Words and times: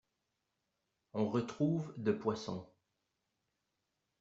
On 1.13 1.29
retrouve 1.29 1.93
de 1.97 2.11
poissons. 2.11 2.67